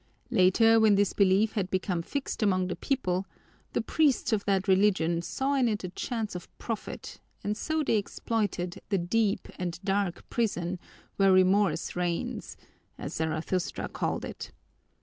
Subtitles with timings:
[0.31, 3.27] Later, when this belief had become fixed among the people,
[3.73, 7.97] the priests of that religion saw in it a chance of profit and so they
[7.99, 10.79] exploited 'the deep and dark prison
[11.17, 12.57] where remorse reigns,'
[12.97, 14.51] as Zarathustra called it.